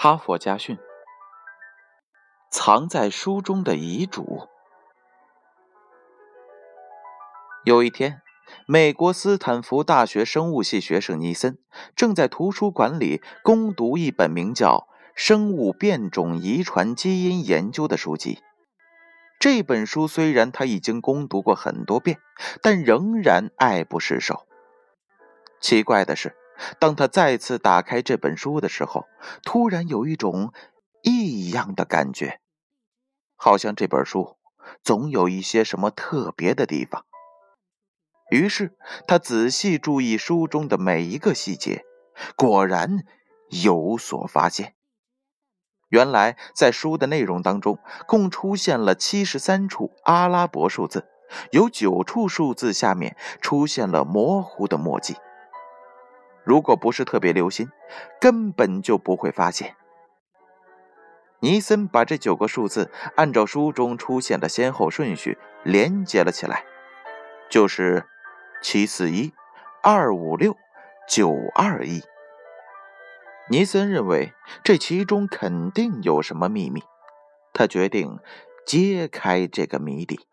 [0.00, 0.78] 哈佛家训：
[2.52, 4.46] 藏在书中的遗嘱。
[7.64, 8.22] 有一天，
[8.64, 11.58] 美国斯坦福大学生物系学生尼森
[11.96, 18.38] 正在图书馆里攻读一本名叫《生物变种遗传基因研究》的书籍。
[19.40, 22.20] 这本书虽然他已经攻读过很多遍，
[22.62, 24.46] 但仍然爱不释手。
[25.60, 26.36] 奇怪的是，
[26.78, 29.04] 当他再次打开这本书的时候，
[29.42, 30.52] 突然有一种
[31.02, 32.40] 异样的感觉，
[33.36, 34.36] 好像这本书
[34.82, 37.04] 总有一些什么特别的地方。
[38.30, 41.84] 于是他仔细注意书中的每一个细节，
[42.36, 43.04] 果然
[43.62, 44.74] 有所发现。
[45.88, 51.08] 原来，在书的内容当中，共出现了七十三处阿拉伯数字，
[51.52, 55.16] 有九处数字下面出现了模糊的墨迹。
[56.48, 57.68] 如果不是特别留心，
[58.18, 59.76] 根本就不会发现。
[61.40, 66.64] 尼森把这九个数字按照书中出现的先后顺序连接了起来，
[67.50, 68.06] 就是。
[68.60, 69.32] 七四一
[69.84, 70.56] 二五六
[71.08, 72.02] 九二一。
[73.48, 74.32] 尼森认为
[74.64, 76.82] 这其中肯定有什么秘密，
[77.52, 78.18] 他决定
[78.66, 80.26] 揭开这个谜底。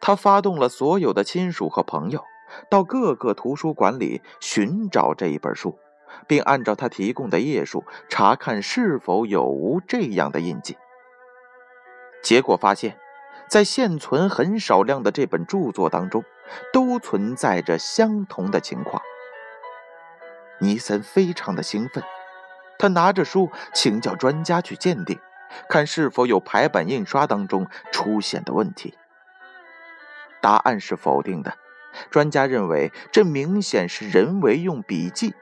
[0.00, 2.24] 他发动了所有的亲属和朋友，
[2.68, 5.78] 到各个图书馆里寻找这一本书，
[6.26, 10.76] 并按照他提供的页数查看是否有无这样的印记。
[12.22, 12.98] 结果发现。
[13.46, 16.24] 在现存很少量的这本著作当中，
[16.72, 19.02] 都存在着相同的情况。
[20.60, 22.02] 尼森非常的兴奋，
[22.78, 25.20] 他拿着书请教专家去鉴定，
[25.68, 28.96] 看是否有排版印刷当中出现的问题。
[30.40, 31.54] 答案是否定的，
[32.10, 35.34] 专家认为这明显是人为用笔记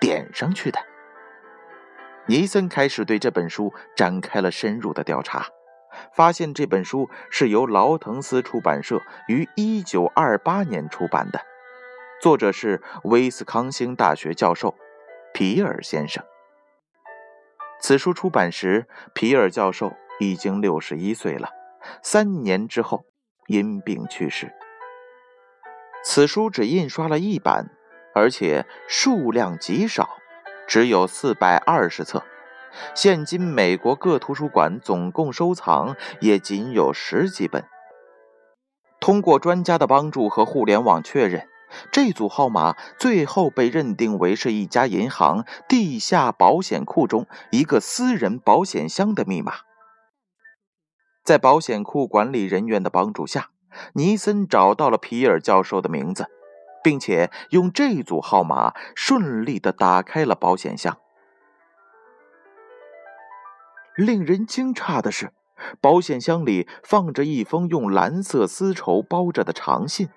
[0.00, 0.78] 点上去的。
[2.26, 5.46] 尼森开始对这本书展开了深入的调查。
[6.12, 11.40] 发现这本书是由劳腾斯出版社于1928年出版的，
[12.20, 14.76] 作者是威斯康星大学教授
[15.34, 16.22] 皮尔先生。
[17.80, 21.48] 此书出版时，皮尔教授已经61岁了，
[22.02, 23.04] 三年之后
[23.46, 24.52] 因病去世。
[26.04, 27.70] 此书只印刷了一版，
[28.14, 30.08] 而且数量极少，
[30.66, 32.24] 只有420册。
[32.94, 37.64] 现今美国各图书馆总共收藏也仅有十几本。
[39.00, 41.48] 通过专家的帮助和互联网确认，
[41.90, 49.54] 这组号码最后被认定为是一家银行地下保险库中一个私人保险箱的密码。
[51.24, 53.50] 在保险库管理人员的帮助下，
[53.94, 56.26] 尼森找到了皮尔教授的名字，
[56.82, 60.98] 并且用这组号码顺利的打开了保险箱。
[63.96, 65.32] 令人惊诧的是，
[65.80, 70.08] 保险箱里放着一封用蓝色丝绸包着的长信。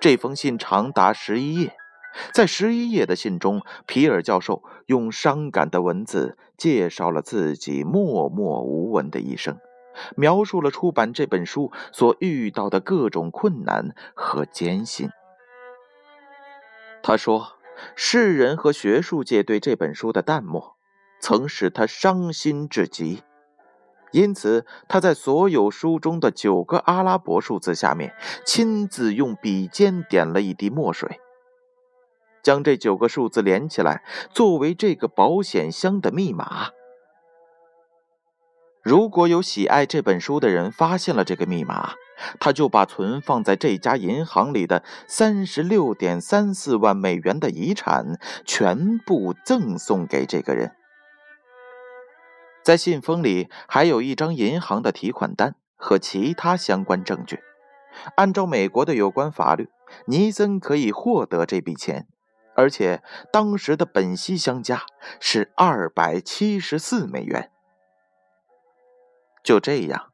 [0.00, 1.76] 这封信长达十一页，
[2.34, 9.58] 在十一页的信中，皮尔教授用伤感的文字介绍了自己默默无闻的一生，
[10.16, 15.10] 描述了出版这本书所遇到的各种困难和艰辛。
[17.02, 17.58] 他说
[17.94, 20.74] ：“世人和学术界对这本书的淡漠。”
[21.18, 23.22] 曾使他伤心至极，
[24.12, 28.14] 因此他在所有书中的九个阿拉伯数字下面
[28.44, 31.18] 亲自用笔尖点了一滴墨水，
[32.42, 36.68] 将这九个数字连起来，作为这个保险箱的密码。
[38.86, 41.94] 如果有喜爱这本书的人发现了这个密码，
[42.38, 50.70] 他就把存放在这家银行里的三十六点三四万美元的遗产全部赠送给这个人。
[52.62, 57.40] 在信封里还有一张银行的提款单和其他相关证据。
[58.14, 59.68] 按照美国的有关法律，
[60.04, 62.06] 尼森可以获得这笔钱，
[62.54, 63.02] 而且
[63.32, 64.82] 当时的本息相加
[65.18, 67.50] 是二百七十四美元。
[69.46, 70.12] 就这样，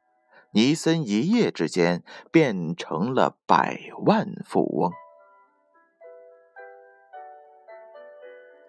[0.51, 4.91] 尼森一夜之间变成了百万富翁。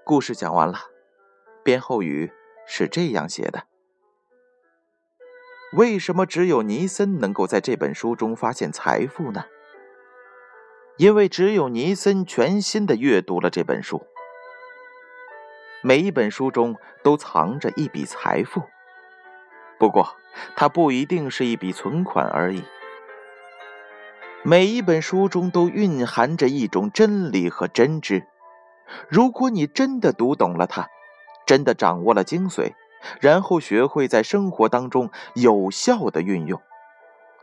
[0.04, 0.78] 故事讲完了，
[1.62, 2.32] 编后语
[2.66, 3.66] 是这样写的。
[5.76, 9.44] 为什么只有尼森能够在这本书中发现财富呢？
[10.96, 14.06] 因为只有尼森全心的阅读了这本书。
[15.82, 18.62] 每一本书中都藏着一笔财富，
[19.78, 20.16] 不过
[20.56, 22.64] 它不一定是一笔存款而已。
[24.42, 28.26] 每一本书中都蕴含着一种真理和真知。
[29.08, 30.88] 如果你真的读懂了它，
[31.46, 32.74] 真的掌握了精髓，
[33.20, 36.60] 然后学会在生活当中有效的运用，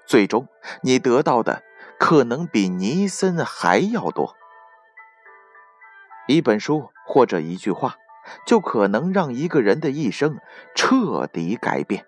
[0.06, 0.48] 最终
[0.81, 1.63] 你得到的
[2.00, 4.36] 可能比尼森还要多。
[6.27, 7.95] 一本书或者一句话，
[8.45, 10.38] 就可能让一个人的一生
[10.75, 12.06] 彻底改变。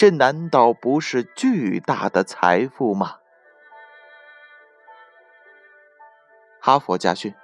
[0.00, 3.18] 这难道不是巨大的财富吗？
[6.58, 7.34] 哈佛家训，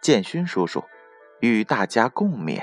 [0.00, 0.84] 建勋叔叔
[1.40, 2.62] 与大家共勉。